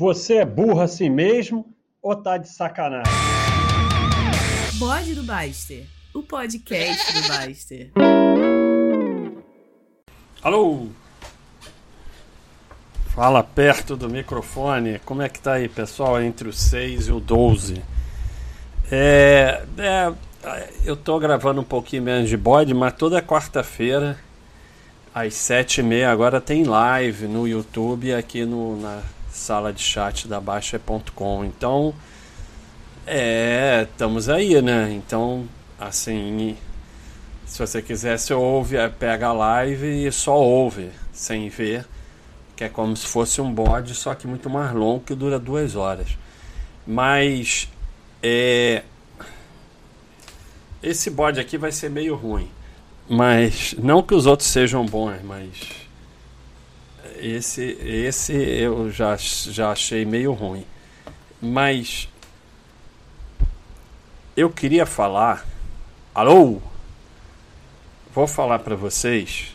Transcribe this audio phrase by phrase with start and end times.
[0.00, 1.66] Você é burro assim mesmo
[2.00, 3.12] ou tá de sacanagem?
[4.78, 7.90] Bode do Baster, o podcast do Baster.
[10.42, 10.86] Alô?
[13.08, 14.98] Fala perto do microfone.
[15.00, 16.22] Como é que tá aí, pessoal?
[16.22, 17.82] Entre o 6 e o 12.
[18.90, 20.14] É, é,
[20.82, 24.18] eu tô gravando um pouquinho menos de bode, mas toda quarta-feira,
[25.14, 31.44] às 7h30, agora tem live no YouTube aqui no, na sala de chat da Baixa.com.
[31.44, 31.94] Então,
[33.06, 34.92] é, estamos aí, né?
[34.92, 35.48] Então,
[35.78, 36.56] assim,
[37.46, 41.86] se você quiser, você ouve, pega a live e só ouve, sem ver,
[42.54, 45.74] que é como se fosse um bode, só que muito mais longo, que dura duas
[45.74, 46.16] horas.
[46.86, 47.68] Mas,
[48.22, 48.82] é,
[50.82, 52.48] esse bode aqui vai ser meio ruim.
[53.08, 55.89] Mas, não que os outros sejam bons, mas
[57.20, 60.66] esse, esse eu já, já achei meio ruim.
[61.40, 62.08] Mas
[64.36, 65.46] eu queria falar.
[66.14, 66.60] Alô?
[68.14, 69.54] Vou falar para vocês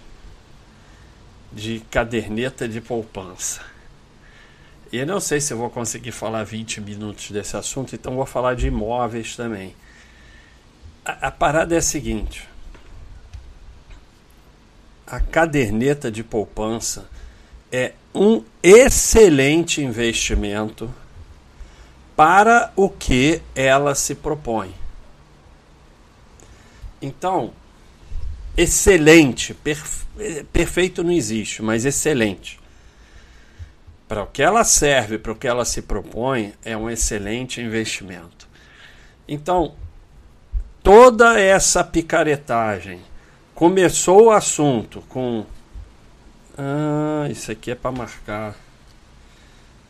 [1.52, 3.62] de caderneta de poupança.
[4.92, 8.56] E eu não sei se vou conseguir falar 20 minutos desse assunto, então vou falar
[8.56, 9.76] de imóveis também.
[11.04, 12.48] A, a parada é a seguinte:
[15.08, 17.10] a caderneta de poupança
[17.76, 20.90] é um excelente investimento
[22.16, 24.74] para o que ela se propõe.
[27.02, 27.52] Então,
[28.56, 30.06] excelente, perfe
[30.54, 32.58] perfeito não existe, mas excelente.
[34.08, 38.48] Para o que ela serve, para o que ela se propõe, é um excelente investimento.
[39.28, 39.76] Então,
[40.82, 43.02] toda essa picaretagem
[43.54, 45.46] começou o assunto com
[46.58, 48.56] ah, isso aqui é para marcar.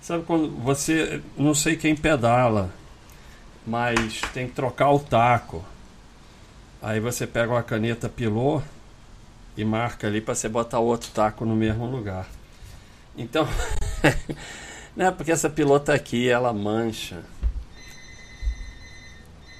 [0.01, 2.71] Sabe quando você, não sei quem pedala,
[3.65, 5.63] mas tem que trocar o taco.
[6.81, 8.61] Aí você pega uma caneta pilô
[9.57, 12.27] e marca ali para você botar outro taco no mesmo lugar.
[13.17, 13.47] Então,
[14.95, 17.23] né, porque essa pilota aqui, ela mancha.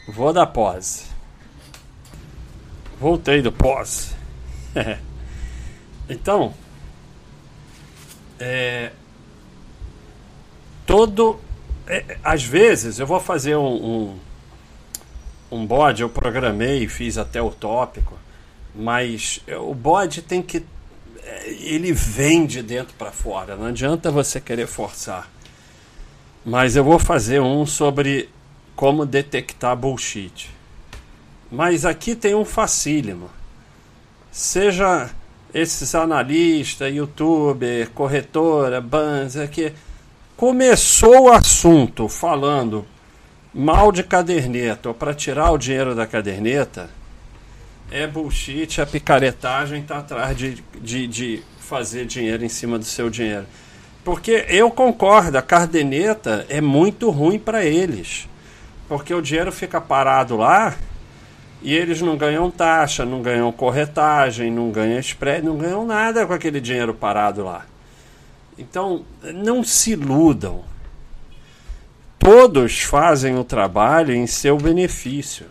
[0.08, 1.06] Vou dar pose.
[3.00, 4.14] Voltei do pose.
[6.08, 6.54] então,
[8.40, 8.92] é,
[10.86, 11.40] todo.
[11.88, 14.20] É, às vezes eu vou fazer um, um,
[15.52, 18.18] um bode, eu programei, fiz até o tópico,
[18.74, 20.64] mas o bode tem que.
[21.24, 25.30] É, ele vem de dentro para fora, não adianta você querer forçar.
[26.46, 28.30] Mas eu vou fazer um sobre
[28.76, 30.52] como detectar bullshit.
[31.52, 33.30] Mas aqui tem um facílimo.
[34.32, 35.10] Seja
[35.56, 39.72] esses analistas, youtuber, corretora, banza, que
[40.36, 42.86] começou o assunto falando
[43.54, 46.90] mal de caderneta ou para tirar o dinheiro da caderneta,
[47.90, 53.10] é bullshit, a picaretagem está atrás de, de, de fazer dinheiro em cima do seu
[53.10, 53.46] dinheiro.
[54.04, 58.28] Porque eu concordo, a caderneta é muito ruim para eles.
[58.90, 60.76] Porque o dinheiro fica parado lá
[61.66, 66.32] e eles não ganham taxa, não ganham corretagem, não ganham spread, não ganham nada com
[66.32, 67.66] aquele dinheiro parado lá.
[68.56, 69.04] Então,
[69.34, 70.64] não se iludam.
[72.20, 75.48] Todos fazem o trabalho em seu benefício.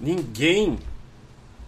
[0.00, 0.78] Ninguém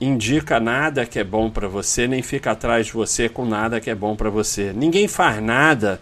[0.00, 3.91] indica nada que é bom para você, nem fica atrás de você com nada que
[3.91, 4.72] é bom para você.
[4.74, 6.00] Ninguém faz nada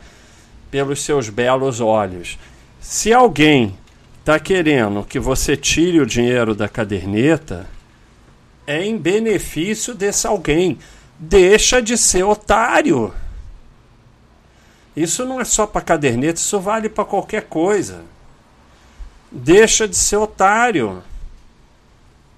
[0.70, 2.38] pelos seus belos olhos.
[2.78, 3.76] Se alguém
[4.24, 7.68] está querendo que você tire o dinheiro da caderneta,
[8.66, 10.78] é em benefício desse alguém.
[11.18, 13.12] Deixa de ser otário.
[14.96, 18.02] Isso não é só para caderneta, isso vale para qualquer coisa.
[19.30, 21.02] Deixa de ser otário.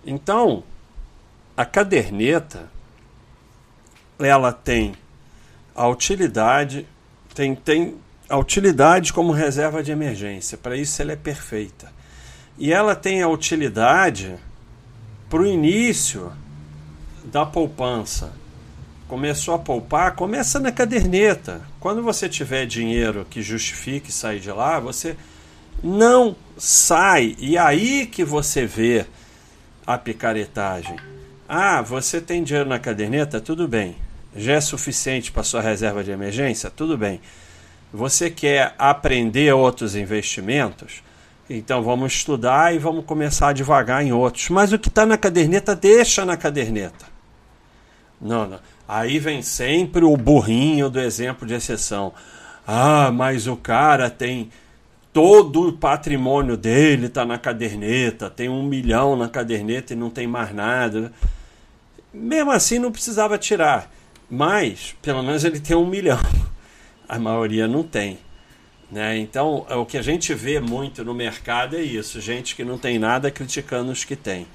[0.05, 0.65] Então,
[1.57, 2.69] a caderneta
[4.19, 4.97] ela tem
[5.73, 6.85] a utilidade,
[7.33, 7.95] tem, tem
[8.29, 10.59] a utilidade como reserva de emergência.
[10.59, 11.93] Para isso ela é perfeita.
[12.59, 14.35] E ela tem a utilidade
[15.29, 16.33] para o início
[17.25, 18.33] da poupança.
[19.09, 21.61] Começou a poupar, começa na caderneta.
[21.79, 25.17] Quando você tiver dinheiro que justifique sair de lá, você
[25.83, 27.37] não sai.
[27.39, 29.07] E aí que você vê
[29.87, 30.97] a picaretagem.
[31.49, 33.41] Ah, você tem dinheiro na caderneta?
[33.41, 33.97] Tudo bem.
[34.35, 36.69] Já é suficiente para sua reserva de emergência?
[36.69, 37.21] Tudo bem.
[37.93, 41.03] Você quer aprender outros investimentos?
[41.49, 44.49] Então vamos estudar e vamos começar devagar em outros.
[44.51, 47.07] Mas o que está na caderneta, deixa na caderneta.
[48.21, 48.59] Não, não.
[48.89, 52.13] Aí vem sempre o burrinho do exemplo de exceção.
[52.67, 54.51] Ah, mas o cara tem
[55.13, 60.27] todo o patrimônio dele está na caderneta, tem um milhão na caderneta e não tem
[60.27, 61.11] mais nada.
[62.13, 63.91] Mesmo assim, não precisava tirar.
[64.29, 66.19] Mas, pelo menos, ele tem um milhão.
[67.09, 68.19] A maioria não tem.
[68.91, 69.19] Né?
[69.19, 72.99] Então, o que a gente vê muito no mercado é isso: gente que não tem
[72.99, 74.47] nada criticando os que têm.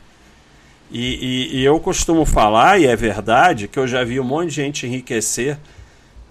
[0.92, 4.50] E, e, e eu costumo falar, e é verdade, que eu já vi um monte
[4.50, 5.58] de gente enriquecer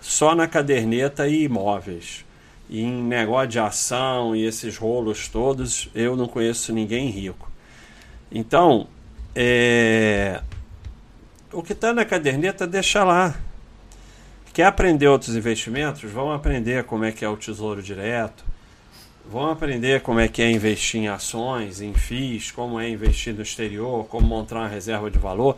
[0.00, 2.24] só na caderneta e imóveis
[2.70, 7.50] e em negócio de ação e esses rolos todos, eu não conheço ninguém rico.
[8.30, 8.86] Então,
[9.34, 10.40] é...
[11.52, 13.34] o que está na caderneta, deixa lá.
[14.52, 16.02] Quer aprender outros investimentos?
[16.10, 18.44] Vão aprender como é que é o tesouro direto.
[19.30, 23.42] Vão aprender como é que é investir em ações, em FIIs, como é investir no
[23.42, 25.56] exterior, como montar uma reserva de valor.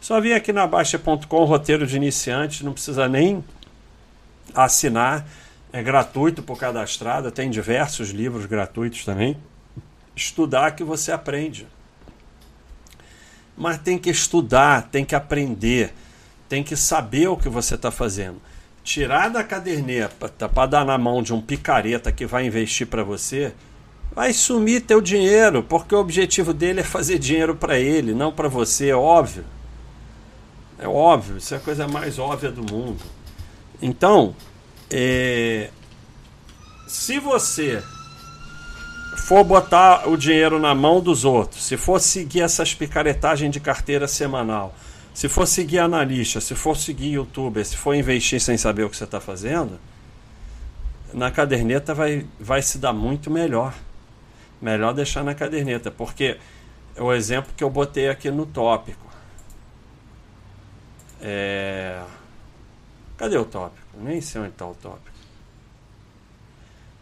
[0.00, 3.44] Só vim aqui na Baixa.com, roteiro de iniciante, não precisa nem
[4.54, 5.26] assinar
[5.72, 9.36] é gratuito por cadastrada, tem diversos livros gratuitos também.
[10.16, 11.66] Estudar que você aprende.
[13.56, 15.94] Mas tem que estudar, tem que aprender,
[16.50, 18.42] tem que saber o que você está fazendo.
[18.82, 23.54] Tirar da caderneta para dar na mão de um picareta que vai investir para você,
[24.12, 28.48] vai sumir teu dinheiro, porque o objetivo dele é fazer dinheiro para ele, não para
[28.48, 29.44] você, é óbvio.
[30.76, 33.00] É óbvio, isso é a coisa mais óbvia do mundo.
[33.80, 34.34] Então,
[34.90, 35.70] é,
[36.88, 37.80] se você
[39.18, 44.08] for botar o dinheiro na mão dos outros, se for seguir essas picaretagens de carteira
[44.08, 44.74] semanal,
[45.12, 48.96] se for seguir analista, se for seguir youtuber, se for investir sem saber o que
[48.96, 49.78] você está fazendo,
[51.12, 53.74] na caderneta vai, vai se dar muito melhor.
[54.60, 56.38] Melhor deixar na caderneta, porque
[56.94, 59.10] é o exemplo que eu botei aqui no tópico.
[61.20, 62.02] É...
[63.16, 63.86] Cadê o tópico?
[63.98, 65.10] Nem sei onde está o tópico.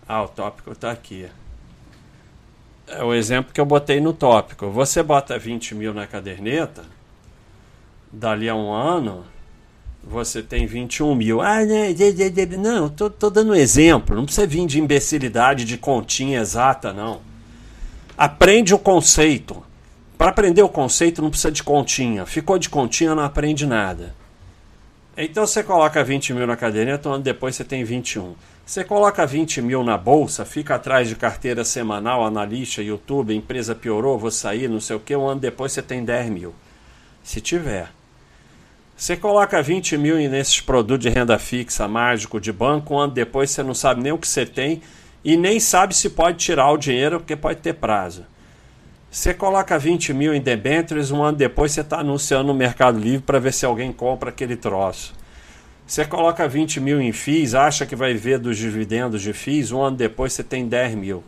[0.09, 1.29] Ah, o tópico está aqui.
[2.87, 4.71] É o exemplo que eu botei no tópico.
[4.71, 6.85] Você bota 20 mil na caderneta,
[8.13, 9.25] dali a um ano,
[10.03, 11.41] você tem 21 mil.
[11.41, 11.95] Ah, né,
[12.59, 14.17] não, tô, tô dando um exemplo.
[14.17, 17.21] Não precisa vir de imbecilidade, de continha exata, não.
[18.17, 19.63] Aprende o conceito.
[20.17, 22.27] Para aprender o conceito não precisa de continha.
[22.27, 24.15] Ficou de continha, não aprende nada.
[25.17, 28.35] Então você coloca 20 mil na caderneta, um ano depois você tem 21.
[28.65, 34.19] Você coloca 20 mil na bolsa, fica atrás de carteira semanal, analista, YouTube, empresa piorou,
[34.19, 36.55] vou sair, não sei o que, um ano depois você tem 10 mil.
[37.23, 37.98] Se tiver.
[38.99, 43.63] Você coloca 20 mil nesses produtos de renda fixa, mágico, de banco, ano depois você
[43.63, 44.83] não sabe nem o que você tem
[45.25, 48.27] e nem sabe se pode tirar o dinheiro porque pode ter prazo.
[49.09, 53.23] Você coloca 20 mil em debêntures, um ano depois você está anunciando no Mercado Livre
[53.23, 55.15] para ver se alguém compra aquele troço.
[55.87, 59.81] Você coloca 20 mil em FIIs, acha que vai ver dos dividendos de FIIs, um
[59.81, 61.23] ano depois você tem 10 mil.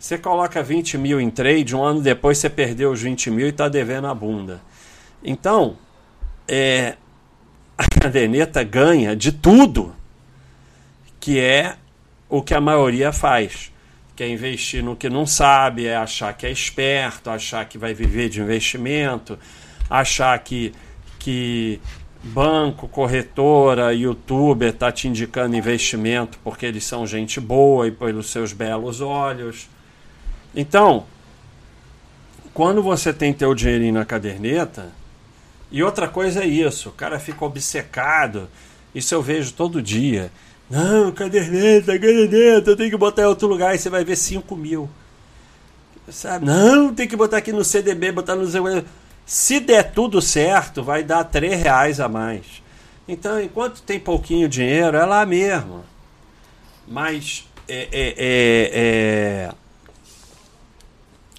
[0.00, 3.50] Você coloca 20 mil em trade, um ano depois você perdeu os 20 mil e
[3.50, 4.60] está devendo a bunda.
[5.22, 5.76] Então,
[6.48, 6.96] é,
[8.04, 9.94] caderneta ganha de tudo,
[11.18, 11.76] que é
[12.28, 13.72] o que a maioria faz
[14.16, 17.92] que é investir no que não sabe, é achar que é esperto, achar que vai
[17.92, 19.36] viver de investimento,
[19.90, 20.72] achar que,
[21.18, 21.80] que
[22.22, 28.52] banco, corretora, youtuber está te indicando investimento porque eles são gente boa e pelos seus
[28.52, 29.68] belos olhos.
[30.54, 31.06] Então,
[32.52, 34.92] quando você tem teu dinheirinho na caderneta,
[35.74, 38.48] e outra coisa é isso, o cara fica obcecado,
[38.94, 40.30] isso eu vejo todo dia.
[40.70, 44.54] Não, caderneta, caderneta, eu tenho que botar em outro lugar e você vai ver 5
[44.54, 44.88] mil.
[46.08, 46.46] Sabe?
[46.46, 48.46] Não, tem que botar aqui no CDB, botar no.
[49.26, 52.62] Se der tudo certo, vai dar 3 reais a mais.
[53.08, 55.84] Então, enquanto tem pouquinho dinheiro, é lá mesmo.
[56.86, 59.54] Mas é, é, é, é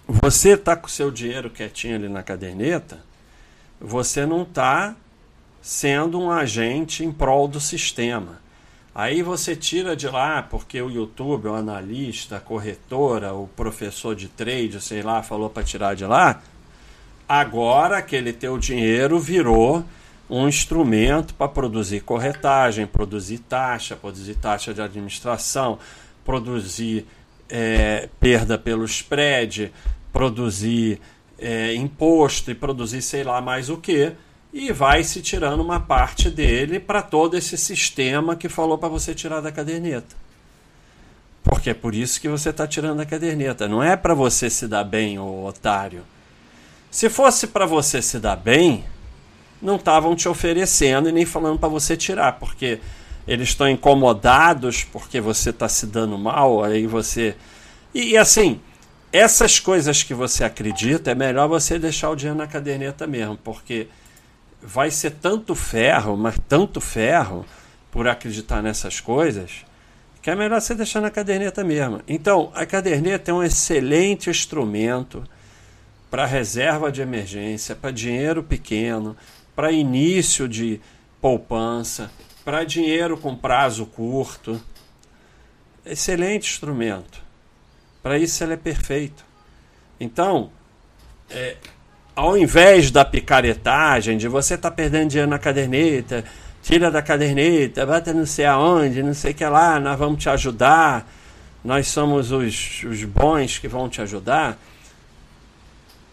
[0.06, 3.00] você está com o seu dinheiro quietinho ali na caderneta,
[3.80, 4.96] você não está
[5.62, 8.40] sendo um agente em prol do sistema.
[8.94, 14.30] Aí você tira de lá, porque o YouTube, o analista, a corretora, o professor de
[14.30, 16.42] trade, sei lá, falou para tirar de lá.
[17.28, 19.84] Agora aquele teu dinheiro virou
[20.30, 25.78] um instrumento para produzir corretagem, produzir taxa, produzir taxa de administração,
[26.24, 27.06] produzir
[27.50, 29.74] é, perda pelo spread,
[30.14, 31.02] produzir
[31.40, 34.14] é, imposto e produzir sei lá mais o que
[34.54, 39.14] e vai se tirando uma parte dele para todo esse sistema que falou para você
[39.14, 40.16] tirar da caderneta.
[41.44, 43.68] Porque é por isso que você está tirando a caderneta.
[43.68, 46.04] Não é para você se dar bem, ô otário.
[46.90, 48.86] Se fosse para você se dar bem,
[49.62, 52.80] não estavam te oferecendo e nem falando para você tirar, porque
[53.28, 57.36] eles estão incomodados porque você está se dando mal, aí você.
[57.94, 58.62] E, e, assim,
[59.16, 63.88] essas coisas que você acredita, é melhor você deixar o dinheiro na caderneta mesmo, porque
[64.62, 67.46] vai ser tanto ferro, mas tanto ferro
[67.92, 69.66] por acreditar nessas coisas,
[70.22, 72.02] que é melhor você deixar na caderneta mesmo.
[72.08, 75.24] Então, a caderneta é um excelente instrumento
[76.10, 79.16] para reserva de emergência, para dinheiro pequeno,
[79.56, 80.82] para início de
[81.22, 82.12] poupança,
[82.44, 84.62] para dinheiro com prazo curto.
[85.86, 87.25] Excelente instrumento.
[88.06, 89.26] Para isso ele é perfeito.
[90.00, 90.52] Então,
[91.28, 91.56] é,
[92.16, 96.24] ao invés da picaretagem, de você estar tá perdendo dinheiro na caderneta,
[96.62, 100.30] tira da caderneta, bota não sei aonde, não sei o que lá, nós vamos te
[100.30, 101.12] ajudar,
[101.64, 104.56] nós somos os, os bons que vão te ajudar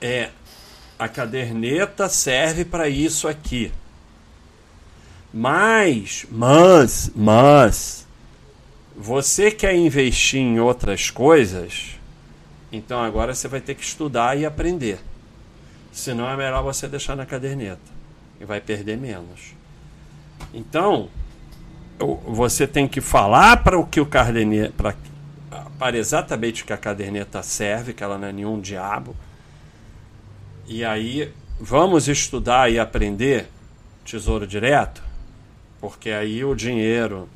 [0.00, 0.30] é
[0.99, 3.70] a caderneta serve para isso aqui.
[5.30, 8.01] Mas, mas, mas,
[8.96, 11.99] você quer investir em outras coisas,
[12.70, 14.99] então agora você vai ter que estudar e aprender.
[15.92, 17.80] Senão é melhor você deixar na caderneta
[18.40, 19.54] e vai perder menos.
[20.54, 21.08] Então,
[22.26, 24.94] você tem que falar para o que o caderneta, para,
[25.78, 29.14] para exatamente o que a caderneta serve, que ela não é nenhum diabo
[30.66, 33.49] e aí, vamos estudar e aprender
[34.04, 35.02] Tesouro Direto?
[35.80, 37.28] Porque aí o dinheiro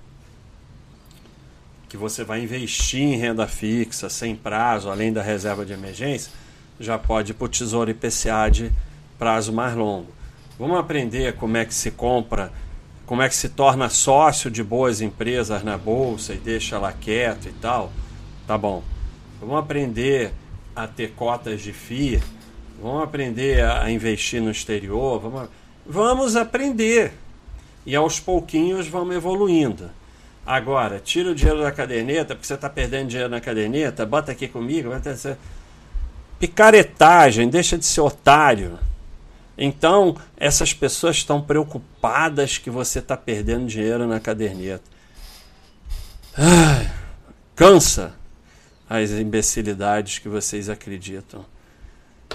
[1.89, 6.33] que você vai investir em renda fixa, sem prazo, além da reserva de emergência,
[6.79, 8.73] já pode ir para o Tesouro IPCA de
[9.19, 10.13] prazo mais longo.
[10.59, 12.53] Vamos aprender como é que se compra,
[13.05, 17.49] como é que se torna sócio de boas empresas na bolsa e deixa lá quieto
[17.49, 17.93] e tal.
[18.47, 18.83] Tá bom.
[19.41, 20.33] Vamos aprender
[20.75, 22.21] a ter cotas de FII
[22.81, 25.49] Vamos aprender a investir no exterior, vamos,
[25.87, 27.13] vamos aprender.
[27.87, 29.91] E aos pouquinhos vamos evoluindo.
[30.47, 34.47] Agora, tira o dinheiro da caderneta, porque você está perdendo dinheiro na caderneta, bota aqui
[34.47, 35.37] comigo, ter...
[36.39, 38.79] picaretagem, deixa de ser otário.
[39.59, 44.85] Então, essas pessoas estão preocupadas que você está perdendo dinheiro na caderneta.
[46.37, 46.93] Ai,
[47.57, 48.15] cansa
[48.89, 51.45] as imbecilidades que vocês acreditam.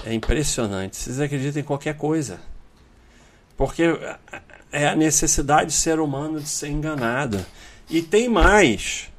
[0.04, 0.96] É impressionante.
[0.96, 2.40] Vocês acreditam em qualquer coisa.
[3.56, 3.84] Porque
[4.70, 7.38] é a necessidade do ser humano de ser enganado.
[7.88, 9.10] E tem mais.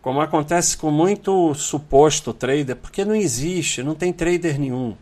[0.00, 4.96] Como acontece com muito suposto trader, porque não existe, não tem trader nenhum.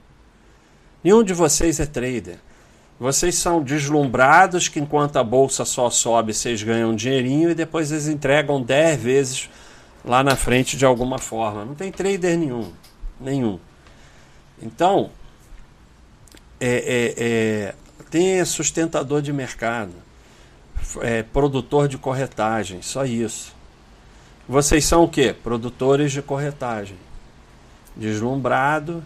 [1.03, 2.39] Nenhum de vocês é trader.
[2.99, 7.91] Vocês são deslumbrados que enquanto a bolsa só sobe, vocês ganham um dinheirinho e depois
[7.91, 9.51] eles entregam 10 vezes
[10.05, 11.65] lá na frente de alguma forma.
[11.65, 12.71] Não tem trader nenhum.
[13.19, 13.59] Nenhum.
[14.63, 15.11] Então,
[16.61, 17.75] é, é, é,
[18.11, 19.95] tem sustentador de mercado,
[21.01, 23.55] é, produtor de corretagem, só isso.
[24.49, 25.33] Vocês são o quê?
[25.33, 26.97] Produtores de corretagem.
[27.97, 29.05] Deslumbrado,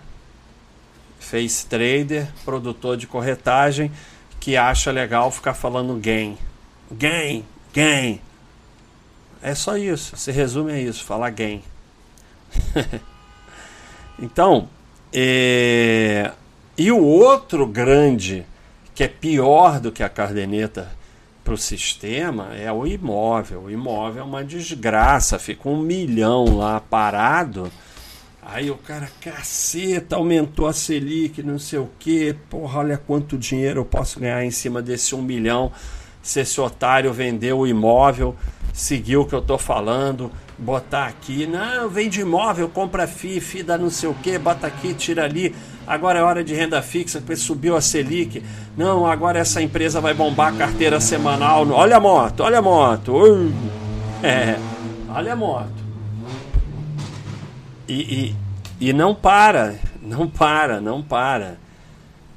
[1.18, 3.90] face trader, produtor de corretagem,
[4.40, 6.38] que acha legal ficar falando gain.
[6.90, 8.20] Gain, gain.
[9.42, 10.16] É só isso.
[10.16, 11.62] Se resume a isso, falar gain.
[14.18, 14.68] então,
[15.12, 16.32] é...
[16.76, 18.44] E o outro grande,
[18.94, 20.90] que é pior do que a caderneta
[21.44, 23.64] para o sistema, é o imóvel.
[23.64, 27.70] O imóvel é uma desgraça, fica um milhão lá parado.
[28.42, 32.34] Aí o cara, caceta, aumentou a Selic, não sei o que.
[32.50, 35.70] Porra, olha quanto dinheiro eu posso ganhar em cima desse um milhão
[36.24, 38.34] se esse otário vendeu o imóvel,
[38.72, 43.76] seguiu o que eu estou falando, botar aqui, não, vende imóvel, compra FI, FI dá
[43.76, 45.54] não sei o que, bota aqui, tira ali,
[45.86, 48.42] agora é hora de renda fixa, depois subiu a Selic,
[48.76, 53.52] não, agora essa empresa vai bombar a carteira semanal, olha a moto, olha a moto,
[54.22, 54.56] é,
[55.08, 55.84] olha a moto.
[57.86, 58.34] E,
[58.80, 61.58] e, e não para, não para, não para.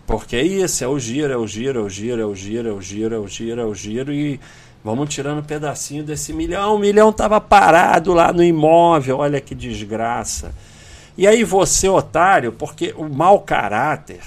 [0.05, 2.69] Porque é isso, é o giro, é o giro, é o giro, é o giro,
[2.69, 4.39] é o giro, é o giro, é o giro, e
[4.87, 6.75] Vamos tirando um pedacinho desse milhão.
[6.75, 9.17] O milhão estava parado lá no imóvel.
[9.17, 10.55] Olha que desgraça.
[11.17, 14.21] E aí você, otário, porque o mau caráter,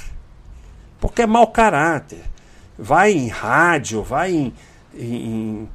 [1.00, 2.20] porque é mau caráter,
[2.78, 4.52] vai em rádio, vai em,
[4.94, 5.68] em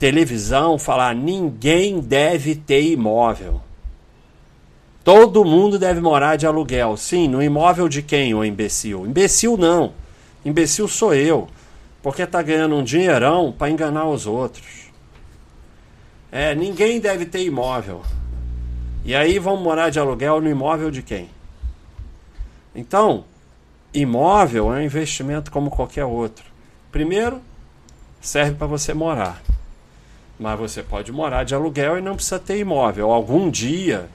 [0.00, 3.60] televisão falar ninguém deve ter imóvel.
[5.04, 6.96] Todo mundo deve morar de aluguel.
[6.96, 9.06] Sim, no imóvel de quem, o imbecil?
[9.06, 9.92] Imbecil não.
[10.44, 11.46] Imbecil sou eu
[12.04, 14.90] porque está ganhando um dinheirão para enganar os outros.
[16.30, 18.02] É, ninguém deve ter imóvel.
[19.06, 21.30] E aí vão morar de aluguel no imóvel de quem?
[22.74, 23.24] Então,
[23.94, 26.44] imóvel é um investimento como qualquer outro.
[26.92, 27.40] Primeiro,
[28.20, 29.40] serve para você morar.
[30.38, 33.12] Mas você pode morar de aluguel e não precisa ter imóvel.
[33.12, 34.10] Algum dia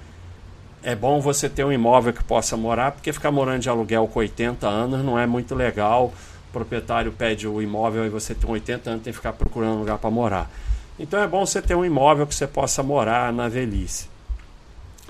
[0.84, 4.19] é bom você ter um imóvel que possa morar, porque ficar morando de aluguel com
[4.19, 6.13] 80 anos não é muito legal.
[6.51, 9.98] Proprietário pede o imóvel e você tem 80 anos tem que ficar procurando um lugar
[9.98, 10.51] para morar.
[11.00, 14.10] Então é bom você ter um imóvel que você possa morar na velhice.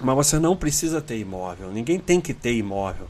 [0.02, 1.72] Mas você não precisa ter imóvel.
[1.72, 3.08] Ninguém tem que ter imóvel.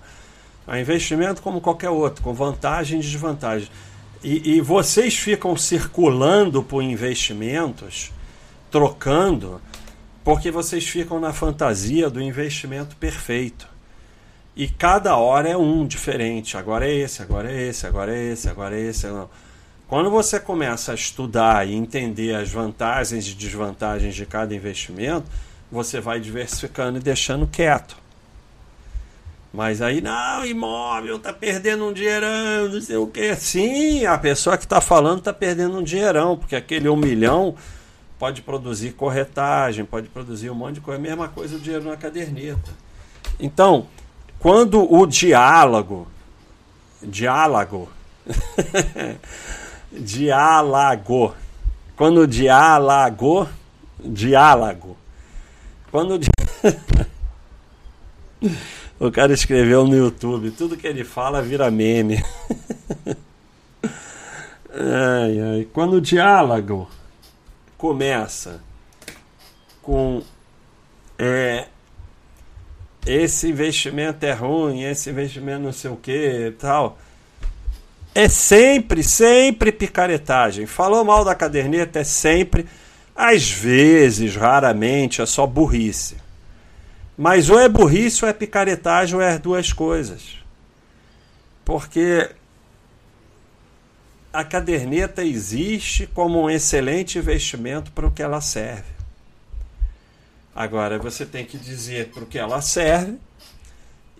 [0.67, 3.69] É investimento como qualquer outro, com vantagem e desvantagem.
[4.24, 8.12] E, e vocês ficam circulando por investimentos,
[8.69, 9.62] trocando,
[10.24, 13.67] porque vocês ficam na fantasia do investimento perfeito.
[14.60, 16.58] E cada hora é um diferente.
[16.58, 19.08] Agora é esse, agora é esse, agora é esse, agora é esse.
[19.08, 19.30] Não.
[19.88, 25.32] Quando você começa a estudar e entender as vantagens e desvantagens de cada investimento,
[25.72, 27.96] você vai diversificando e deixando quieto.
[29.54, 33.34] Mas aí, não, imóvel, tá perdendo um dinheirão, não sei o que.
[33.38, 37.56] Sim, a pessoa que está falando está perdendo um dinheirão, porque aquele um milhão
[38.20, 41.00] pode produzir corretagem, pode produzir um monte de coisa.
[41.00, 42.72] A mesma coisa o dinheiro na caderneta.
[43.39, 43.88] Então,
[44.39, 46.08] quando o diálogo,
[47.01, 47.89] diálogo,
[49.91, 51.36] diálogo,
[51.96, 53.48] quando o diálogo,
[54.00, 54.98] diálogo,
[55.91, 56.19] quando o
[59.00, 62.22] O cara escreveu no YouTube, tudo que ele fala vira meme.
[64.74, 65.67] ai, ai.
[65.72, 66.89] Quando o diálogo
[67.77, 68.62] começa
[69.81, 70.22] com
[71.17, 71.67] é,
[73.06, 76.98] esse investimento é ruim, esse investimento não sei o que tal.
[78.13, 80.65] É sempre, sempre picaretagem.
[80.65, 82.65] Falou mal da caderneta, é sempre,
[83.15, 86.18] às vezes, raramente, é só burrice.
[87.18, 90.38] Mas ou é burrice, ou é picaretagem, ou é as duas coisas.
[91.63, 92.29] Porque
[94.32, 98.99] a caderneta existe como um excelente investimento para o que ela serve.
[100.60, 103.18] Agora você tem que dizer para o que ela serve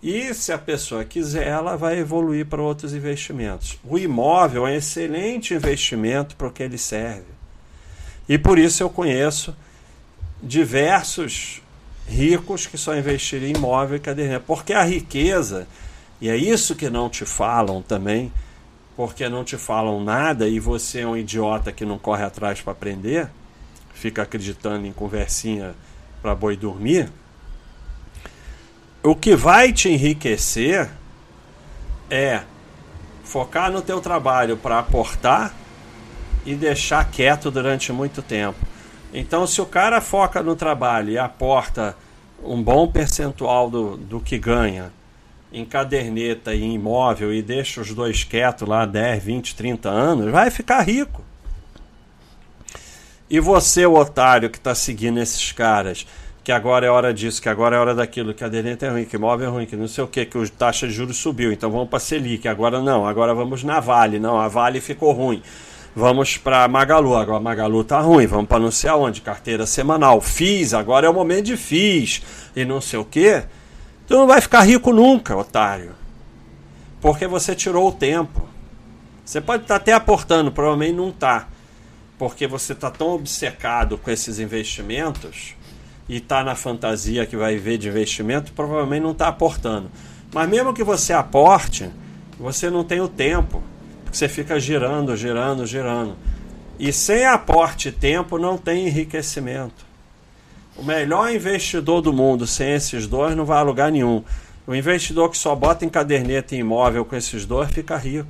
[0.02, 3.78] e se a pessoa quiser, ela vai evoluir para outros investimentos.
[3.84, 7.26] O imóvel é um excelente investimento para o que ele serve.
[8.26, 9.54] E por isso eu conheço
[10.42, 11.60] diversos
[12.08, 14.44] ricos que só investiram em imóvel e caderneta.
[14.46, 15.68] Porque a riqueza,
[16.22, 18.32] e é isso que não te falam também,
[18.96, 22.72] porque não te falam nada e você é um idiota que não corre atrás para
[22.72, 23.28] aprender,
[23.92, 25.74] fica acreditando em conversinha
[26.20, 27.10] para boi dormir.
[29.02, 30.90] O que vai te enriquecer
[32.10, 32.42] é
[33.24, 35.54] focar no teu trabalho para aportar
[36.44, 38.58] e deixar quieto durante muito tempo.
[39.12, 41.96] Então, se o cara foca no trabalho e aporta
[42.42, 44.92] um bom percentual do, do que ganha
[45.52, 50.50] em caderneta e imóvel e deixa os dois quietos lá 10, 20, 30 anos, vai
[50.50, 51.24] ficar rico.
[53.30, 56.04] E você, o otário que está seguindo esses caras,
[56.42, 59.04] que agora é hora disso, que agora é hora daquilo, que a caderneta é ruim,
[59.04, 61.52] que imóvel é ruim, que não sei o que, que a taxa de juros subiu,
[61.52, 65.42] então vamos para Selic, agora não, agora vamos na Vale, não, a Vale ficou ruim.
[65.94, 70.20] Vamos para Magalu, agora Magalu tá ruim, vamos para não sei aonde, carteira semanal.
[70.20, 72.22] Fiz, agora é o momento de fiz
[72.56, 73.44] e não sei o que.
[74.08, 75.92] Tu não vai ficar rico nunca, otário.
[77.00, 78.48] Porque você tirou o tempo.
[79.24, 81.46] Você pode estar tá até aportando, provavelmente não está.
[82.20, 85.56] Porque você está tão obcecado com esses investimentos
[86.08, 89.90] e está na fantasia que vai ver de investimento, provavelmente não está aportando.
[90.32, 91.90] Mas mesmo que você aporte,
[92.38, 93.60] você não tem o tempo
[94.12, 96.16] você fica girando, girando, girando.
[96.78, 99.86] E sem aporte e tempo não tem enriquecimento.
[100.76, 104.24] O melhor investidor do mundo sem esses dois não vai a lugar nenhum.
[104.66, 108.28] O investidor que só bota em caderneta e imóvel com esses dois fica rico.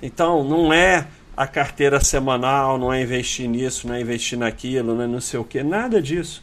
[0.00, 1.06] Então, não é
[1.38, 5.38] a carteira semanal, não é investir nisso, não é investir naquilo, não é não sei
[5.38, 6.42] o que, nada disso.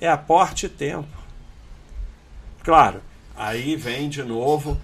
[0.00, 1.16] É aporte e tempo.
[2.64, 3.00] Claro,
[3.36, 4.76] aí vem de novo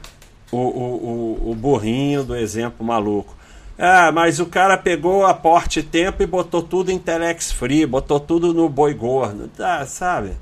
[0.52, 3.36] o, o, o, o burrinho do exemplo maluco.
[3.76, 8.54] Ah, mas o cara pegou aporte tempo e botou tudo em Telex Free, botou tudo
[8.54, 9.48] no boi gordo.
[9.48, 10.36] Tá, sabe?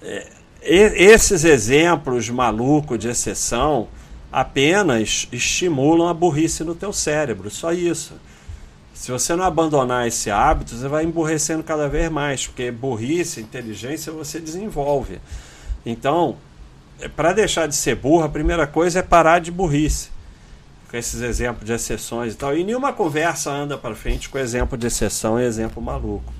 [0.00, 0.28] É,
[0.62, 3.88] esses exemplos malucos de exceção
[4.36, 8.12] apenas estimulam a burrice no teu cérebro, só isso.
[8.92, 14.12] Se você não abandonar esse hábito, você vai emburrecendo cada vez mais, porque burrice, inteligência
[14.12, 15.20] você desenvolve.
[15.86, 16.36] Então,
[17.00, 20.10] é, para deixar de ser burro, a primeira coisa é parar de burrice.
[20.90, 22.54] Com esses exemplos de exceções e tal.
[22.54, 26.30] E nenhuma conversa anda para frente com exemplo de exceção e exemplo maluco.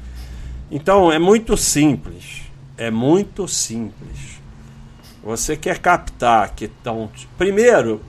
[0.70, 2.42] Então é muito simples.
[2.76, 4.35] É muito simples.
[5.26, 7.10] Você quer captar que estão.
[7.36, 8.00] Primeiro,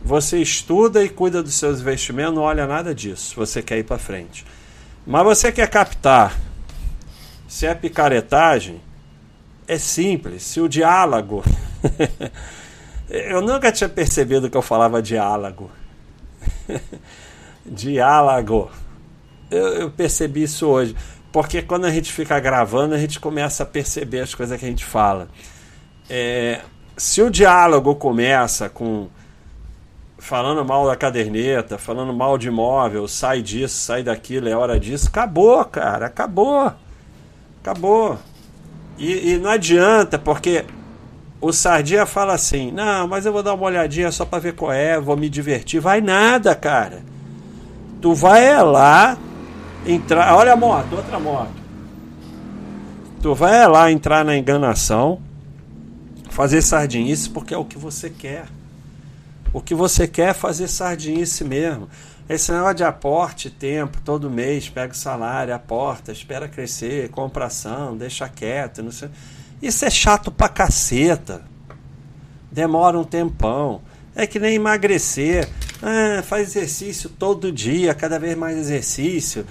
[0.00, 3.34] você estuda e cuida dos seus investimentos, não olha nada disso.
[3.34, 4.46] Você quer ir para frente.
[5.04, 6.38] Mas você quer captar
[7.48, 8.80] se é picaretagem,
[9.66, 10.44] é simples.
[10.44, 11.42] Se o diálogo.
[13.10, 15.68] eu nunca tinha percebido que eu falava diálogo.
[17.66, 18.70] diálogo.
[19.50, 20.94] Eu, eu percebi isso hoje.
[21.32, 24.68] Porque quando a gente fica gravando, a gente começa a perceber as coisas que a
[24.68, 25.28] gente fala.
[26.08, 26.60] É,
[26.96, 29.08] se o diálogo começa com
[30.18, 35.08] falando mal da caderneta, falando mal de imóvel, sai disso, sai daquilo, é hora disso,
[35.08, 36.72] acabou, cara, acabou.
[37.62, 38.18] Acabou.
[38.98, 40.64] E, e não adianta, porque
[41.40, 44.72] o Sardinha fala assim: não, mas eu vou dar uma olhadinha só para ver qual
[44.72, 45.80] é, vou me divertir.
[45.80, 47.02] Vai nada, cara.
[48.00, 49.16] Tu vai lá,
[49.86, 50.34] entrar.
[50.34, 51.58] Olha a moto, outra moto.
[53.22, 55.20] Tu vai lá entrar na enganação,
[56.38, 58.46] fazer sardinice porque é o que você quer.
[59.52, 61.88] O que você quer é fazer sardinice mesmo.
[62.28, 67.96] Esse negócio de aporte, tempo, todo mês, pega o salário, aporta, espera crescer, compra ação,
[67.96, 69.08] deixa quieto, não sei.
[69.60, 71.42] Isso é chato pra caceta.
[72.52, 73.82] Demora um tempão.
[74.14, 75.48] É que nem emagrecer.
[75.82, 79.44] Ah, faz exercício todo dia, cada vez mais exercício.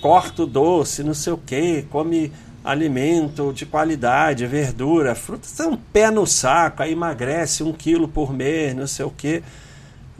[0.00, 2.32] Corta o doce, não sei o que, come
[2.68, 8.30] alimento de qualidade, verdura, frutas, é um pé no saco, aí emagrece um quilo por
[8.30, 9.42] mês, não sei o que.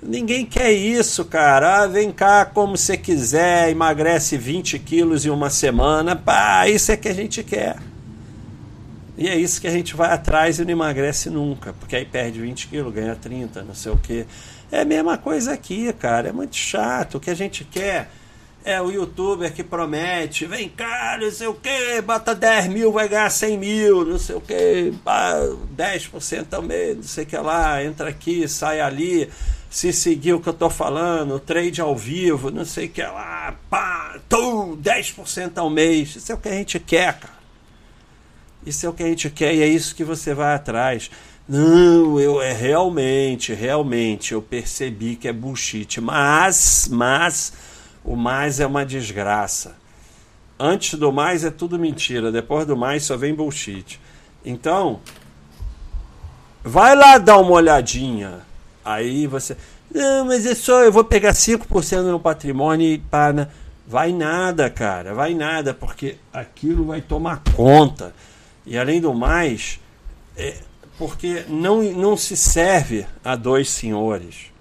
[0.03, 1.83] Ninguém quer isso, cara.
[1.83, 6.17] Ah, vem cá como você quiser, emagrece 20 quilos em uma semana.
[6.17, 7.77] Pá, isso é que a gente quer.
[9.19, 11.75] E é isso que a gente vai atrás e não emagrece nunca.
[11.75, 14.25] Porque aí perde 20 quilos, ganha 30, não sei o que.
[14.73, 16.29] É a mesma coisa aqui, cara.
[16.29, 17.17] É muito chato.
[17.17, 18.09] O que a gente quer
[18.65, 23.09] é o youtuber que promete, vem cá, não sei o que, bota 10 mil, vai
[23.09, 24.93] ganhar 100 mil, não sei o que,
[25.77, 29.31] 10% ao mês, não sei o que lá, entra aqui, sai ali,
[29.71, 33.57] se seguir o que eu tô falando, trade ao vivo, não sei o que lá,
[33.71, 37.39] pá, tum, 10% ao mês, isso é o que a gente quer, cara.
[38.67, 41.11] Isso é o que a gente quer e é isso que você vai atrás.
[41.49, 47.53] Não, eu é realmente, realmente, eu percebi que é bullshit, mas, mas
[48.05, 49.77] o mais é uma desgraça.
[50.59, 54.01] Antes do mais é tudo mentira, depois do mais só vem bullshit.
[54.45, 55.01] Então,
[56.65, 58.41] vai lá dar uma olhadinha.
[58.85, 59.57] Aí você,
[59.93, 63.49] não, mas é só, eu vou pegar 5% no patrimônio e pá, né?
[63.87, 68.15] vai nada, cara, vai nada, porque aquilo vai tomar conta.
[68.67, 69.81] E além do mais,
[70.37, 70.57] é,
[70.99, 74.53] porque não, não se serve a dois senhores.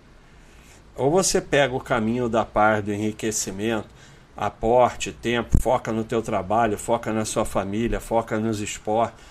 [0.97, 3.87] Ou você pega o caminho da paz do enriquecimento,
[4.35, 9.23] aporte, tempo, foca no teu trabalho, foca na sua família, foca nos esportes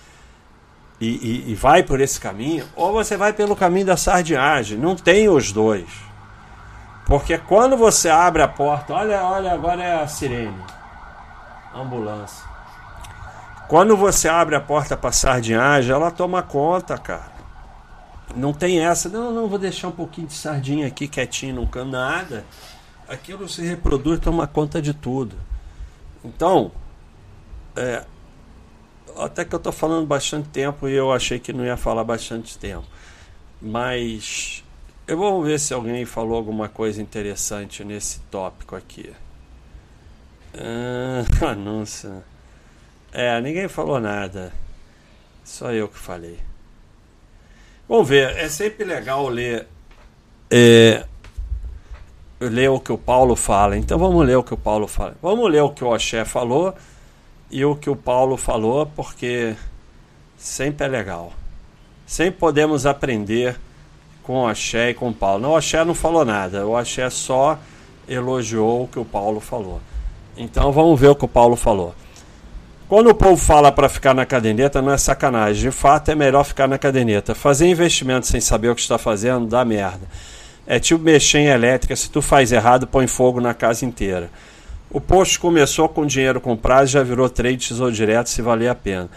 [0.99, 4.77] e, e, e vai por esse caminho, ou você vai pelo caminho da sardinhagem.
[4.77, 5.87] Não tem os dois.
[7.05, 10.61] Porque quando você abre a porta, olha, olha, agora é a sirene.
[11.73, 12.45] Ambulância.
[13.67, 17.36] Quando você abre a porta para sardinhagem, ela toma conta, cara.
[18.37, 21.91] Não tem essa, não, não, vou deixar um pouquinho de sardinha aqui quietinho, não canto
[21.91, 22.45] nada.
[23.07, 25.35] Aquilo se reproduz, toma conta de tudo.
[26.23, 26.71] Então,
[27.75, 28.05] é,
[29.17, 32.57] até que eu estou falando bastante tempo e eu achei que não ia falar bastante
[32.57, 32.85] tempo.
[33.59, 34.63] Mas
[35.07, 39.11] eu vou ver se alguém falou alguma coisa interessante nesse tópico aqui.
[40.53, 42.23] Ah, nossa.
[43.11, 44.53] É, ninguém falou nada.
[45.43, 46.39] Só eu que falei.
[47.87, 49.65] Vamos ver, é sempre legal ler,
[50.51, 51.05] é,
[52.39, 53.77] ler o que o Paulo fala.
[53.77, 55.15] Então vamos ler o que o Paulo fala.
[55.21, 56.75] Vamos ler o que o Oxé falou
[57.49, 59.55] e o que o Paulo falou, porque
[60.37, 61.31] sempre é legal.
[62.05, 63.57] Sempre podemos aprender
[64.21, 65.41] com o Oxé e com o Paulo.
[65.41, 67.57] Não, o Oxé não falou nada, o Oxé só
[68.05, 69.79] elogiou o que o Paulo falou.
[70.35, 71.95] Então vamos ver o que o Paulo falou.
[72.87, 75.61] Quando o povo fala para ficar na caderneta, não é sacanagem.
[75.61, 77.35] De fato, é melhor ficar na caderneta.
[77.35, 80.07] Fazer investimento sem saber o que está fazendo dá merda.
[80.65, 81.93] É tipo mexer em elétrica.
[81.97, 84.29] Se tu faz errado, põe fogo na casa inteira.
[84.89, 89.09] O posto começou com dinheiro comprado já virou trade tesouro direto se valer a pena.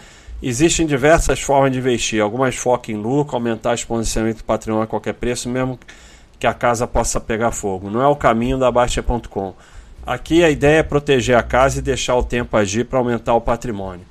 [0.43, 2.21] Existem diversas formas de investir.
[2.21, 5.79] Algumas focam em lucro, aumentar o patrimônio a qualquer preço, mesmo
[6.37, 7.89] que a casa possa pegar fogo.
[7.89, 9.53] Não é o caminho da Baixa.com.
[10.05, 13.41] Aqui a ideia é proteger a casa e deixar o tempo agir para aumentar o
[13.41, 14.05] patrimônio.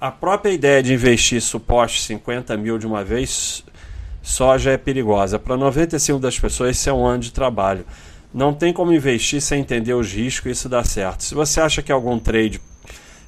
[0.00, 3.64] A própria ideia de investir suposto 50 mil de uma vez
[4.22, 5.38] só já é perigosa.
[5.38, 7.84] Para 95% das pessoas, isso é um ano de trabalho.
[8.32, 11.22] Não tem como investir sem entender os riscos e isso dá certo.
[11.24, 12.60] Se você acha que algum trade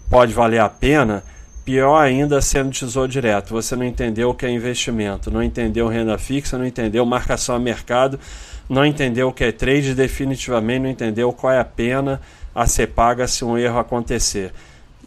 [0.09, 1.25] pode valer a pena,
[1.65, 3.51] pior ainda sendo tesouro direto.
[3.51, 7.59] Você não entendeu o que é investimento, não entendeu renda fixa, não entendeu marcação a
[7.59, 8.21] mercado,
[8.69, 12.21] não entendeu o que é trade, definitivamente não entendeu qual é a pena
[12.55, 14.53] a ser paga se um erro acontecer.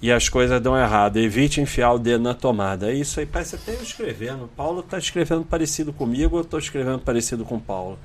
[0.01, 1.17] E as coisas dão errado.
[1.17, 2.89] Evite enfiar o dedo na tomada.
[2.89, 4.49] É isso aí parece até eu escrevendo.
[4.55, 7.99] Paulo está escrevendo parecido comigo, eu estou escrevendo parecido com Paulo.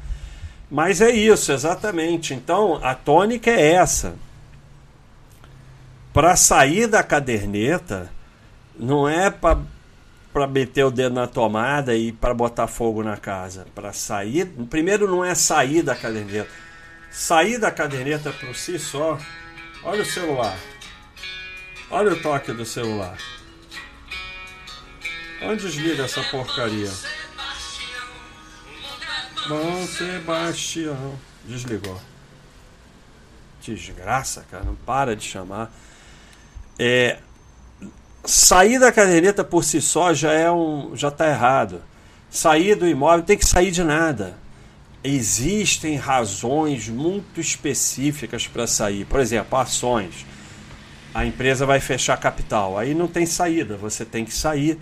[0.70, 2.34] Mas é isso, exatamente.
[2.34, 4.16] Então a tônica é essa.
[6.12, 8.10] Para sair da caderneta,
[8.76, 9.58] não é para
[10.48, 13.66] meter o dedo na tomada e para botar fogo na casa.
[13.74, 14.46] Para sair.
[14.68, 16.48] Primeiro, não é sair da caderneta.
[17.10, 19.18] Sair da caderneta por si só.
[19.84, 20.58] Olha o celular.
[21.90, 23.16] Olha o toque do celular.
[25.42, 26.90] Onde desliga essa porcaria?
[29.48, 31.18] Bom Sebastião.
[31.44, 32.00] Desligou.
[33.60, 34.64] Desgraça, cara.
[34.64, 35.70] Não para de chamar.
[36.78, 37.18] É,
[38.24, 41.82] sair da caderneta por si só já é um já está errado.
[42.30, 44.36] Sair do imóvel tem que sair de nada.
[45.02, 49.04] Existem razões muito específicas para sair.
[49.04, 50.26] Por exemplo, ações.
[51.14, 52.76] A empresa vai fechar capital.
[52.78, 54.78] Aí não tem saída, você tem que sair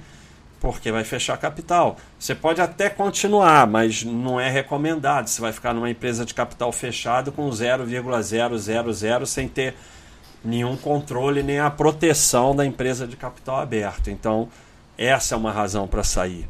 [0.63, 1.99] porque vai fechar capital.
[2.17, 5.27] Você pode até continuar, mas não é recomendado.
[5.27, 9.75] Você vai ficar numa empresa de capital fechado com 0,000 sem ter
[10.45, 14.11] nenhum controle nem a proteção da empresa de capital aberto.
[14.11, 14.49] Então,
[14.97, 16.49] essa é uma razão para sair.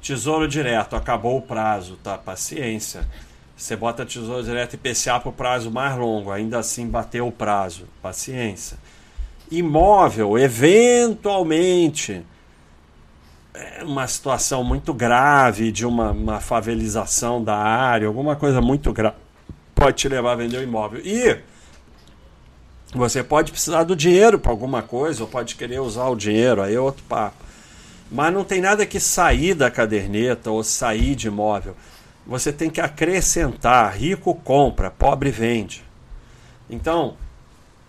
[0.00, 2.18] Tesouro direto, acabou o prazo, tá?
[2.18, 3.06] Paciência.
[3.56, 7.86] Você bota tesouro direto IPCA para o prazo mais longo, ainda assim bateu o prazo.
[8.02, 8.76] Paciência.
[9.50, 12.24] Imóvel, eventualmente,
[13.54, 19.16] é uma situação muito grave de uma, uma favelização da área, alguma coisa muito grave,
[19.74, 21.00] pode te levar a vender o imóvel.
[21.04, 21.38] E
[22.92, 26.74] você pode precisar do dinheiro para alguma coisa, ou pode querer usar o dinheiro, aí
[26.74, 27.42] é outro papo.
[28.10, 31.74] Mas não tem nada que sair da caderneta ou sair de imóvel.
[32.26, 33.96] Você tem que acrescentar.
[33.96, 35.82] Rico compra, pobre vende.
[36.68, 37.14] Então,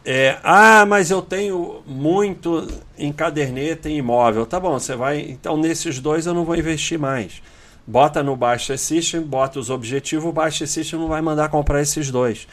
[0.05, 2.65] é, ah, mas eu tenho muito
[2.97, 4.45] em caderneta e imóvel.
[4.45, 5.19] Tá bom, você vai.
[5.19, 7.41] Então, nesses dois eu não vou investir mais.
[7.85, 12.09] Bota no Baixa System, bota os objetivos, o Baixa System não vai mandar comprar esses
[12.09, 12.47] dois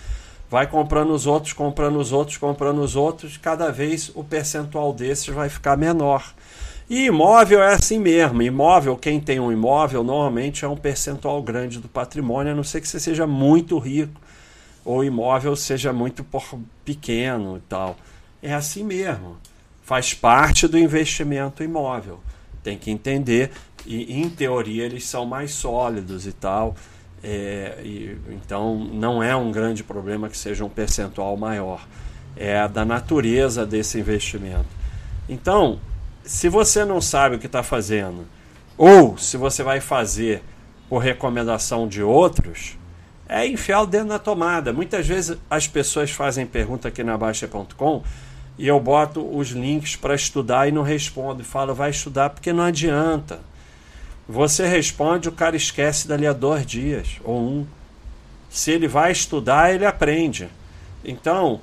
[0.50, 5.28] vai comprando os outros, comprando os outros, comprando os outros, cada vez o percentual desses
[5.28, 6.34] vai ficar menor.
[6.88, 8.42] E imóvel é assim mesmo.
[8.42, 12.80] Imóvel, quem tem um imóvel, normalmente é um percentual grande do patrimônio, a não ser
[12.80, 14.20] que você seja muito rico
[14.84, 16.26] ou imóvel seja muito
[16.84, 17.96] pequeno e tal.
[18.42, 19.36] É assim mesmo.
[19.84, 22.18] Faz parte do investimento imóvel.
[22.60, 23.52] Tem que entender.
[23.86, 26.74] E em teoria eles são mais sólidos e tal.
[27.22, 31.86] É, e, então não é um grande problema que seja um percentual maior.
[32.36, 34.68] É da natureza desse investimento.
[35.28, 35.78] Então,
[36.24, 38.26] se você não sabe o que está fazendo,
[38.78, 40.42] ou se você vai fazer
[40.88, 42.78] por recomendação de outros,
[43.28, 44.72] é enfiar o dedo na tomada.
[44.72, 48.02] Muitas vezes as pessoas fazem pergunta aqui na Baixa.com
[48.58, 51.44] e eu boto os links para estudar e não respondo.
[51.44, 53.40] Falo, vai estudar porque não adianta.
[54.30, 57.66] Você responde, o cara esquece dali a dois dias ou um.
[58.48, 60.48] Se ele vai estudar, ele aprende.
[61.04, 61.60] Então,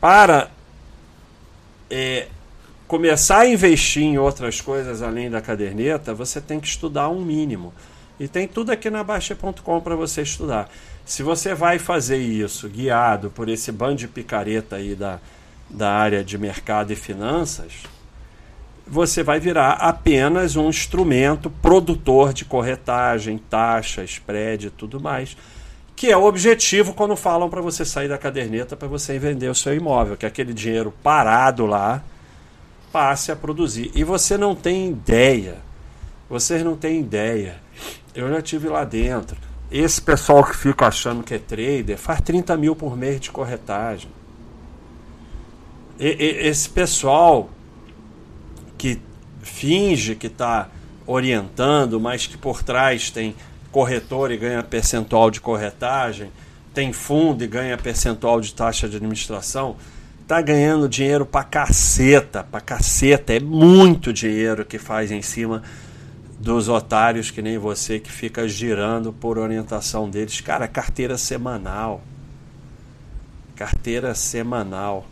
[0.00, 0.50] para
[1.90, 2.28] é,
[2.88, 7.74] começar a investir em outras coisas além da caderneta, você tem que estudar um mínimo.
[8.18, 10.70] E tem tudo aqui na Baixa.com para você estudar.
[11.04, 15.20] Se você vai fazer isso guiado por esse bando de picareta aí da,
[15.68, 17.82] da área de mercado e finanças,
[18.86, 25.36] você vai virar apenas um instrumento produtor de corretagem, taxa, spread e tudo mais,
[25.96, 29.54] que é o objetivo quando falam para você sair da caderneta para você vender o
[29.54, 32.02] seu imóvel, que é aquele dinheiro parado lá
[32.96, 33.90] passe a produzir.
[33.94, 35.58] E você não tem ideia.
[36.30, 37.56] Vocês não têm ideia.
[38.14, 39.36] Eu já tive lá dentro.
[39.70, 44.10] Esse pessoal que fica achando que é trader faz 30 mil por mês de corretagem.
[45.98, 47.50] E, e, esse pessoal
[49.46, 50.68] finge que está
[51.06, 53.34] orientando, mas que por trás tem
[53.70, 56.30] corretor e ganha percentual de corretagem,
[56.74, 59.76] tem fundo e ganha percentual de taxa de administração,
[60.26, 65.62] tá ganhando dinheiro pra caceta, pra caceta, é muito dinheiro que faz em cima
[66.38, 70.40] dos otários que nem você que fica girando por orientação deles.
[70.40, 72.02] Cara, carteira semanal.
[73.54, 75.06] Carteira semanal.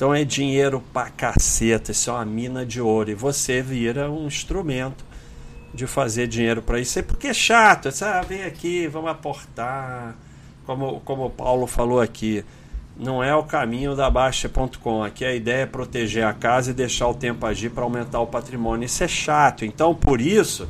[0.00, 3.10] Então é dinheiro pra caceta, isso é uma mina de ouro.
[3.10, 5.04] E você vira um instrumento
[5.74, 6.98] de fazer dinheiro para isso.
[6.98, 10.16] É porque é chato, é, ah, vem aqui, vamos aportar.
[10.64, 12.42] Como, como o Paulo falou aqui,
[12.96, 15.04] não é o caminho da Baixa.com.
[15.04, 18.26] Aqui a ideia é proteger a casa e deixar o tempo agir para aumentar o
[18.26, 18.86] patrimônio.
[18.86, 19.66] Isso é chato.
[19.66, 20.66] Então, por isso,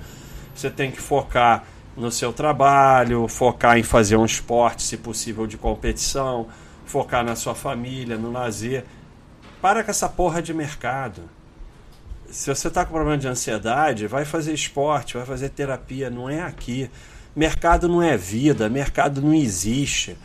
[0.52, 1.62] você tem que focar
[1.96, 6.48] no seu trabalho, focar em fazer um esporte, se possível, de competição,
[6.84, 8.84] focar na sua família, no lazer.
[9.60, 11.22] Para com essa porra de mercado.
[12.30, 16.08] Se você está com problema de ansiedade, vai fazer esporte, vai fazer terapia.
[16.08, 16.90] Não é aqui.
[17.34, 20.16] Mercado não é vida, mercado não existe.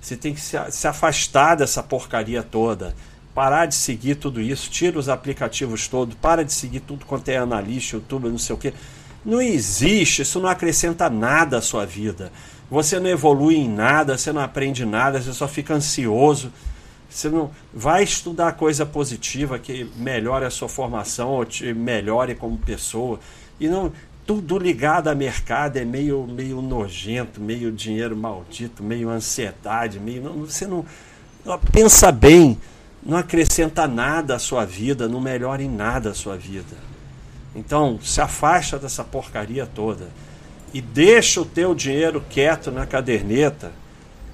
[0.00, 2.94] Você tem que se afastar dessa porcaria toda.
[3.34, 7.36] Parar de seguir tudo isso, tira os aplicativos todos, para de seguir tudo quanto é
[7.36, 8.74] analista, YouTube, não sei o que.
[9.24, 12.32] Não existe, isso não acrescenta nada à sua vida.
[12.70, 16.52] Você não evolui em nada, você não aprende nada, você só fica ansioso.
[17.08, 22.58] Você não vai estudar coisa positiva que melhore a sua formação ou te melhore como
[22.58, 23.18] pessoa.
[23.58, 23.92] E não
[24.28, 30.22] tudo ligado a mercado é meio, meio nojento, meio dinheiro maldito, meio ansiedade, meio.
[30.22, 30.84] Não, você não,
[31.46, 31.58] não.
[31.58, 32.58] Pensa bem,
[33.02, 36.76] não acrescenta nada à sua vida, não melhora em nada a sua vida.
[37.56, 40.08] Então, se afasta dessa porcaria toda
[40.74, 43.72] e deixa o teu dinheiro quieto na caderneta,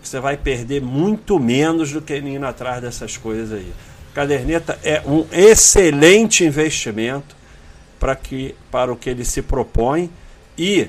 [0.08, 3.72] você vai perder muito menos do que indo atrás dessas coisas aí.
[4.14, 7.36] Caderneta é um excelente investimento
[7.98, 10.10] para que para o que ele se propõe
[10.56, 10.88] e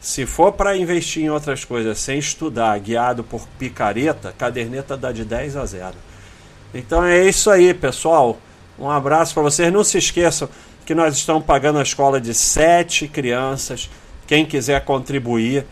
[0.00, 5.24] se for para investir em outras coisas sem estudar, guiado por picareta, caderneta dá de
[5.24, 5.94] 10 a 0.
[6.74, 8.38] Então é isso aí, pessoal.
[8.78, 9.72] Um abraço para vocês.
[9.72, 10.48] Não se esqueçam
[10.84, 13.90] que nós estamos pagando a escola de sete crianças.
[14.26, 15.66] Quem quiser contribuir,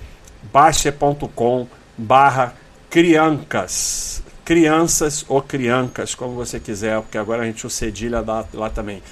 [0.53, 1.67] baixa.com
[1.97, 2.55] barra
[2.95, 4.23] criancas.
[4.45, 9.03] Crianças ou criancas, como você quiser, porque agora a gente o cedilha lá, lá também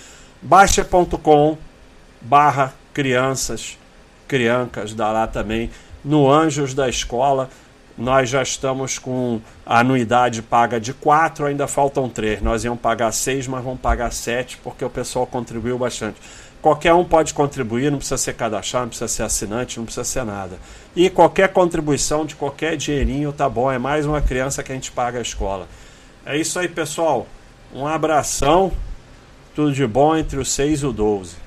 [0.41, 1.59] Baixa.com
[2.21, 3.77] barra crianças,
[4.29, 5.69] criancas, dá lá também.
[6.05, 7.51] No Anjos da Escola,
[7.99, 12.41] nós já estamos com a anuidade paga de 4, ainda faltam 3.
[12.41, 16.21] Nós íamos pagar 6, mas vamos pagar 7, porque o pessoal contribuiu bastante.
[16.63, 20.25] Qualquer um pode contribuir, não precisa ser cadastrado, não precisa ser assinante, não precisa ser
[20.25, 20.61] nada.
[20.95, 24.93] E qualquer contribuição de qualquer dinheirinho tá bom, é mais uma criança que a gente
[24.93, 25.67] paga a escola.
[26.25, 27.27] É isso aí, pessoal.
[27.75, 28.71] Um abração.
[29.57, 31.42] Tudo de bom entre os 6 e o 12.